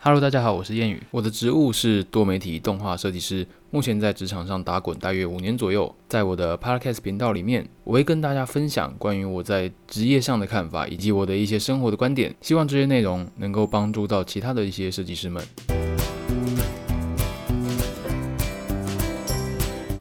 [0.00, 1.02] Hello，大家好，我是谚语。
[1.10, 5.92] 我的职务是多媒体动画设计师，目前在职场上打滚大约五年左右。
[6.06, 12.32] 在我的 Podcast 频道里面，我会跟大家分享关于我在职业上的看法，以及我的一些生活的观点。
[12.40, 15.44] 希望这些内容能够帮助到其他的一些设计师们。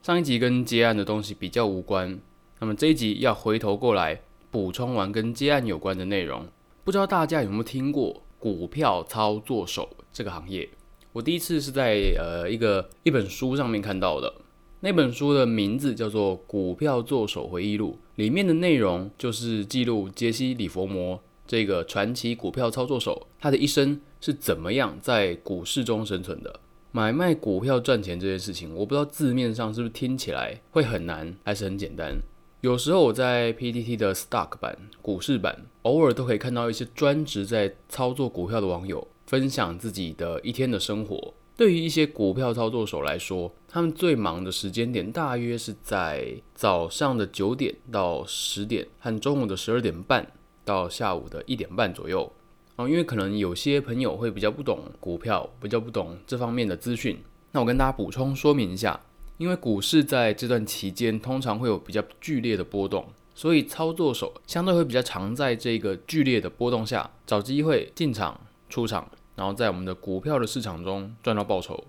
[0.04, 2.20] 上一集跟接案的东西比较无关，
[2.59, 4.21] 那么这一集要回头过来
[4.52, 6.45] 补充完跟接案有关的内容。
[6.84, 8.21] 不知道大家有没有听过？
[8.39, 10.69] 股票操作手这个行业，
[11.13, 14.33] 我第一次是在呃一个一本书上面看到的。
[14.82, 26.59] 那本书的名字叫做《股票作手回忆录》，里面的内容就是记录杰西·里佛摩这个传奇股票操作手，他的一生是怎么样在股市中生存的。
[26.92, 32.19] 买卖股票赚钱这件事情，我不知道字面上是不是听起来会很难，还是很简单。
[32.61, 41.36] 有时候我在 PTT 的 Stock 版、股市版，偶尔都可以看到一些专职在操作股票的网友分享自己的一天的生活。
[41.56, 50.31] 对于一些股票操作手来说，他们最忙的时间点大约是在早上的九点到十点，和中午的十二点半
[50.66, 52.31] 到下午的一点半左右。
[52.78, 57.20] 哦，因为可能有些朋友会比较不懂股票，比较不懂这方面的资讯，
[57.52, 59.00] 那我跟大家补充说明一下。
[59.38, 71.84] 因为股市在这段期间通常会有比较剧烈的波动，所以操作手相对会比较常在这个剧烈的波动下找机会进场出场，然后在我们的股票的市场中赚到报酬。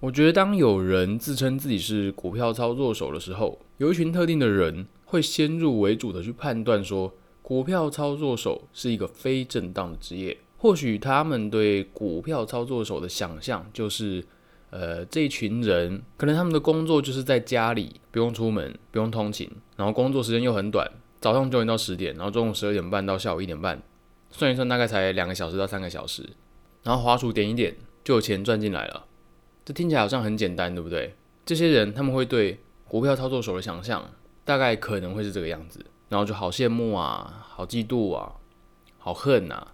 [0.00, 10.38] 我觉得当有人自称自己是股票操作手的时候，有一群特定的人会先入为主的去判断说，股票操作手是一个非正当的职业。
[10.56, 14.24] 或许他们对股票操作手的想象就是。
[14.74, 23.80] 呃，这一群人可能他们的工作就是在家里，不用出门，不用通勤，然后工作时间又很短，早上九点到十点，然后中午十二点半到下午一点半，
[24.32, 26.28] 算一算大概才两个小时到三个小时，
[26.82, 29.06] 然后滑鼠点一点就有钱赚进来了。
[29.64, 31.14] 这听起来好像很简单，对不对？
[31.46, 32.58] 这些人他们会对
[32.88, 34.10] 股票操作手的想象
[34.44, 38.32] 大概可能会是这个样子，然后就好羡慕啊，好嫉妒啊，
[38.98, 39.68] 好恨呐。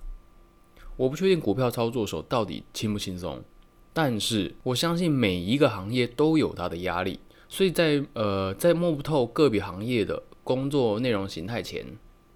[0.99, 3.43] 我不确定股票操作手到底轻不轻松。
[3.93, 7.19] 但是我相信每一个行业都有它的压力，
[7.49, 11.85] 所以在呃在摸不透个别行业的工作内容形态前，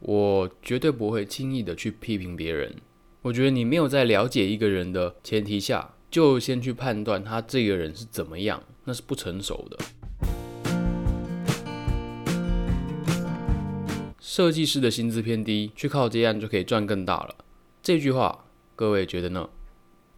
[0.01, 2.75] 我绝对不会轻易的去批评别人。
[3.23, 9.79] 我觉得你没有在了解一个人的前提下，就先去判断他这个人是怎么样，那是不成熟的。
[14.19, 17.37] 设计师的薪资偏低，去靠接案就可以赚更大了。
[17.81, 19.49] 这句话，各位觉得呢？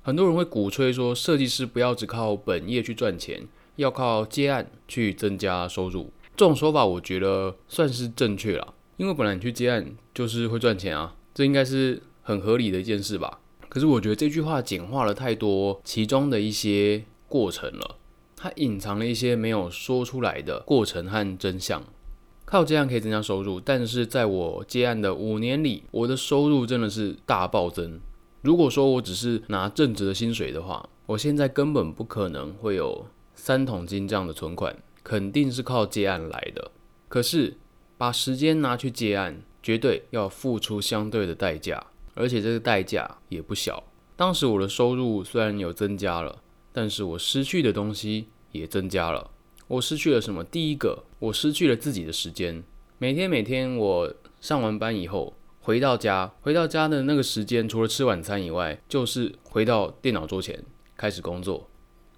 [0.06, 3.44] 很多人会鼓吹说，设计师不要只靠本业去赚钱，
[3.74, 6.12] 要靠接案去增加收入。
[6.36, 13.40] 这种说法我觉得算是正确了，因为本来你去接案就是会赚钱啊，这应该是很合理的一件事吧。
[13.68, 17.96] 可是我觉得这句话简化了太多其中的一些过程了，
[18.36, 21.82] 它隐藏了一些没有说出来的过程和真相。
[22.44, 27.98] 靠接案可以增加收入，但是在我接案的五年里，我的收入真的是大暴增。
[28.46, 36.70] 如果说我只是拿正职的薪水的话，我现在根本不可能会有三桶金这样的存款，肯定是靠接案来的。
[37.08, 37.56] 可是
[37.98, 43.82] 把时间拿去接案，绝对要付出相对的代价，而且这个代价也不小。
[44.14, 46.40] 当时我的收入虽然有增加了，
[46.72, 49.32] 但是我失去的东西也增加了。
[49.66, 50.44] 我失去了什么？
[50.44, 52.62] 第一个，我失去了自己的时间。
[52.98, 55.34] 每天每天我上完班以后。
[55.66, 60.64] 回到家，回到家的那个时间，除了吃晚餐以外，就是回到电脑桌前
[60.96, 61.68] 开始工作。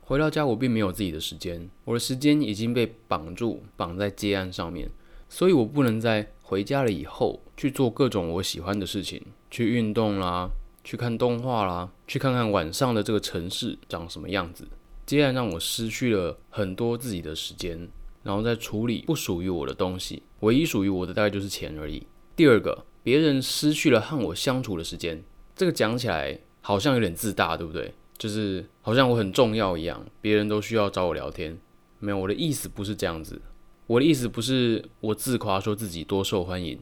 [0.03, 4.91] 回到家，我并没有自己的时间，我的时间已经被绑住，绑在接案上面，
[5.31, 10.51] 所以我不能在回家了以后去做各种我喜欢的事情，去运动啦，
[10.85, 14.69] 去看动画啦，去看看晚上的这个城市长什么样子。
[15.07, 17.89] 接案让我失去了很多自己的时间，
[18.23, 22.07] 然后再处理不属于我的东西，唯一属于我的大概就是钱而已。
[22.37, 22.85] 第二个。
[23.09, 25.25] 别人失去了和我相处的时间，
[25.57, 27.95] 这个讲起来好像有点自大，对不对？
[28.19, 31.57] 就是好像我很重要一样，别人都需要找我聊天。
[32.01, 33.41] 没有，我的意思不是这样子。
[33.87, 36.79] 我的意思不是我自夸说自己多受欢迎。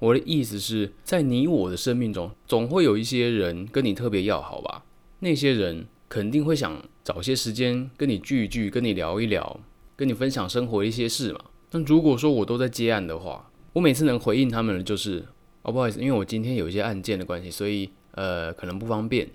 [0.00, 4.82] 我的意思是在你我的生命中，总会有一些人跟你特别要好吧？
[5.20, 9.60] 那些人肯定会想找些时间跟你聚一聚，跟你聊一聊，
[9.94, 11.38] 跟你分享生活一些事嘛。
[11.70, 15.24] 但如果说我都在接案的话，我每次能回应他们的就是。
[15.62, 19.28] 哦，不好意思，因为我今天有一些案件的关系，所以呃，可能不方便。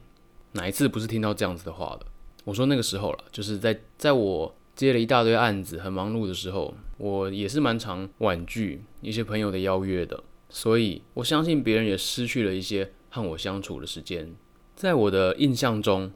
[0.53, 2.05] 哪一次不是听到这样子的话的？
[2.45, 10.23] 我说那个时候了，就是在在我接了一大堆案子，很忙碌的时候，我也是蛮常婉拒一些朋友的邀约的。
[10.49, 14.31] 所以我相信别人也失去了一些和我相处的时间。
[14.75, 16.11] 在我的印象中，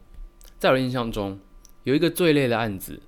[0.60, 1.40] 在我的印象中，
[1.84, 3.02] 有一个最累的案子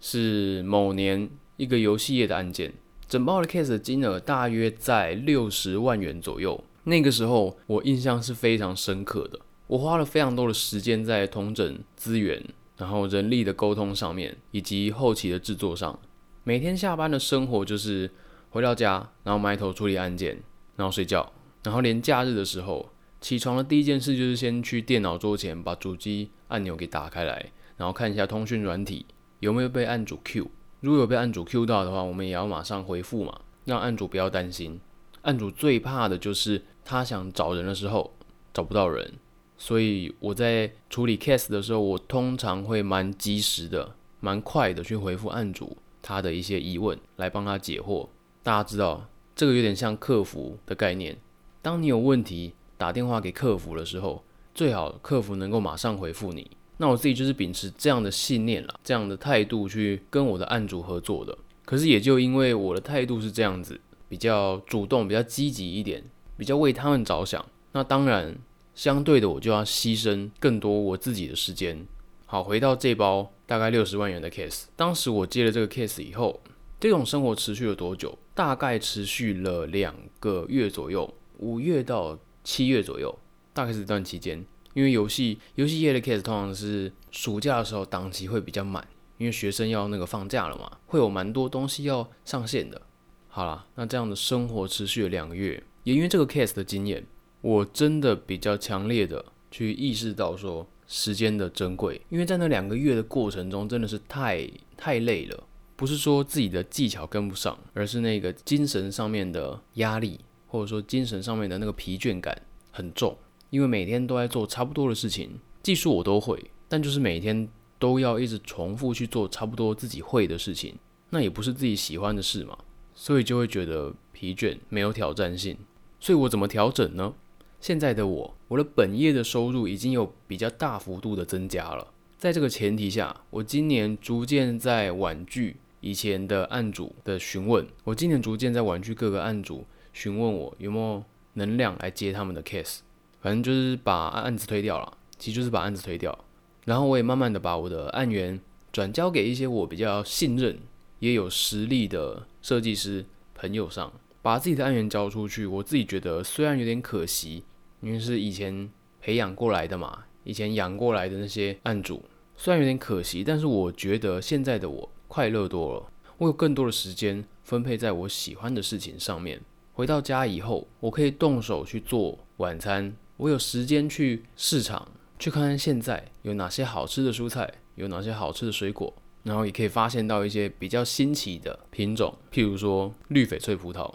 [0.00, 2.74] 是某年一个游戏业的案件，
[3.10, 6.62] 整包的 case 的金额大约在六十万元左右。
[6.84, 12.40] 那个时候我印象是非常深刻的，我花了非常多的时间在同整资源，
[12.76, 15.98] 然后人力的沟通上面，以及后期的制作上。
[16.44, 18.08] 每天下班的生活就是
[18.50, 20.40] 回到家，然后埋头处理案件，
[20.76, 21.32] 然后睡觉，
[21.64, 22.90] 然后连假日的时候，
[23.20, 29.06] 起床的第一件事就是先去电脑桌前把主机按钮给打开来，然后看一下通讯软体
[29.40, 30.48] 有没有被案主 Q。
[30.80, 34.80] 如果有被案主 Q 到的话，我们也要马上回复嘛，让案主不要担心。
[35.22, 38.14] 案主最怕的就是他想找人的时候
[38.54, 39.12] 找不到人，
[39.58, 48.08] 所以我在处理 case 的时候，我通常会蛮及时的、蛮快的去回复案主他的一些疑问，来帮他解惑。
[48.42, 49.06] 大家知道
[49.36, 51.18] 这个有点像客服的概念，
[51.60, 54.24] 当你有问题打电话给客服的时候，
[54.54, 56.50] 最好客服能够马上回复你。
[56.80, 61.38] 那我自己就是秉持这样的信念啦，这样的态度去跟我的案主合作的。
[61.64, 63.80] 可是也就因为我的态度是这样子。
[64.10, 66.02] 比较主动、比较积极一点，
[66.36, 67.46] 比较为他们着想。
[67.70, 68.36] 那当然，
[68.74, 71.86] 相对的，我就要牺牲更多我自己的时间。
[72.26, 76.40] 好，回到这包大概六十万元的 case，当时我接了这个 case 以后，
[76.80, 78.18] 这种生活持续了多久？
[78.34, 83.16] 大概持续了两个月左右，五月到七月左右，
[83.54, 84.44] 大概是这段期间。
[84.74, 88.86] 因为游戏游戏业的 case 通常是暑假的时候档期会比较满，
[89.18, 92.80] 因为学生要那个放假了嘛，会有蛮多东西要上线的。
[93.28, 97.06] 好了，那这样的生活持续了两个月，也因为这个 case 的经验，
[97.40, 102.00] 我真的比较强烈的去意识到说时间的珍贵。
[102.08, 105.44] 因为在那两个月的过程中，真的是太太累了，
[105.76, 112.36] 不是说自己的技巧跟不上，而是那个精神上面的压力，或者说精神上面的那个疲倦感
[112.72, 113.16] 很重。
[113.50, 117.48] 因为每天都在做差不多的事情，技术我都会，但就是每天
[117.78, 120.74] 都要一直重复去做差不多自己会的事情，
[121.10, 122.56] 那也不是自己喜欢的事嘛。
[122.94, 125.56] 所以就会觉得疲倦，没有挑战性。
[125.98, 127.14] 所以我怎么调整呢？
[127.60, 131.92] 现在的我，我的本业的收入已经有比较大幅度的增加了。
[132.18, 137.66] 在这个前提下，我今年逐渐在婉拒以前的案主的询问。
[137.84, 141.02] 我今年逐渐在婉拒各个案主询问我有没有
[141.34, 142.80] 能量来接他们的 case。
[143.20, 146.16] 反正就是把案子推掉了，其实就是把案子推掉。
[146.64, 148.40] 然后我也慢慢的把我的案源
[148.72, 150.58] 转交给一些我比较信任。
[150.98, 153.90] 也有实力的设计师朋友上，
[154.20, 157.42] 把自己的案源交出去，我自己觉得虽然有点可惜，
[157.80, 158.70] 因为是以前
[159.00, 162.04] 培养过来的嘛，以前养过来的那些案主，
[162.36, 169.40] 虽然有点可惜，但是我觉得现在的我快乐多了，我有更多的时间分配在我喜欢的事情上面。
[169.72, 174.88] 回到家以后，我可以动手去做晚餐，我有时间去市场
[175.18, 178.90] 去看看现在有哪些好吃的蔬菜，有哪些好吃的水果。
[179.24, 183.92] 然后也可以发现到一些比较新奇的品种，譬如说绿翡翠葡萄。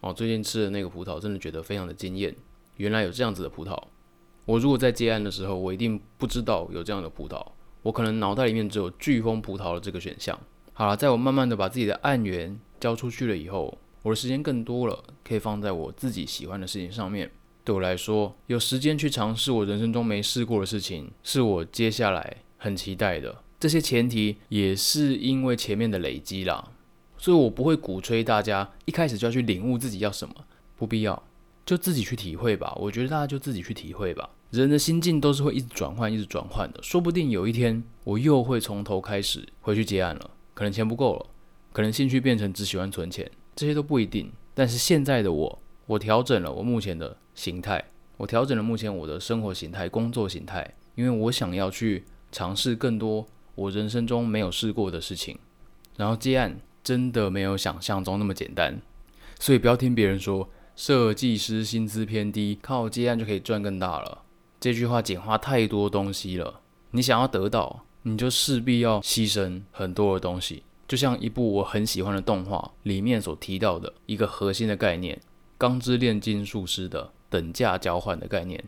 [0.00, 2.34] 哦，最近吃的那个葡萄真的觉得非常的惊艳。
[2.78, 3.80] 原来有这样子的葡萄，
[4.44, 7.40] 我如果在接案的时候，我一定不知道有这样的葡萄。
[7.82, 10.36] 我可能脑袋里面只有飓风葡萄的这个选项。
[10.72, 17.30] 好了，在我慢慢的把自己的案源交出去了以后，我的时间更多了，可以放在我自己喜欢的事情上面。
[17.68, 23.42] 对我来说，有时间去尝试我人生中没试过的事情，是我接下来很期待的。
[23.60, 26.72] 这些前提也是因为前面的累积啦，
[27.18, 30.34] 所以我不会鼓吹大家一开始就要去领悟自己要什么，
[30.76, 31.22] 不必要，
[31.66, 32.74] 就自己去体会吧。
[32.80, 34.30] 我觉得大家就自己去体会吧。
[34.50, 36.82] 人的心境都是会一直转换，一直转换的。
[36.82, 41.26] 说不定有一天我又会从头开始回去结案了，可能钱不够了，
[41.74, 44.32] 可能兴趣变成只喜欢存钱，这些都不一定。
[44.54, 47.82] 但是现在的我，我调整了我目前的形态，
[48.18, 53.26] 我调整了目前我的生活形态、工作形态，因为我想要去尝试更多。
[53.54, 55.38] 我人生中没有试过的事情，
[55.96, 58.80] 然后接案真的没有想象中那么简单，
[59.40, 64.22] 所以不要听别人说设计师薪资偏低，靠接案就可以赚更大了。
[64.60, 66.60] 这句话简化太多东西了。
[66.90, 70.62] 你想要得到，你就势必要牺牲很多的东西。
[70.86, 75.16] 就像一部我很喜欢的动画里面所提到的一个核心的概念
[75.58, 78.64] 《钢之炼金术师》的等价交换的概念。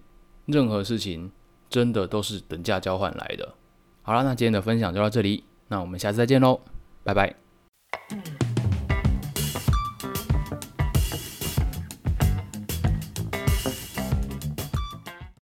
[0.46, 1.30] 任何事情
[1.68, 3.54] 真的都是等价交换来的。
[4.02, 6.60] 好了，那今天的分享就到这里，那我们下次再见喽，
[7.04, 7.36] 拜拜。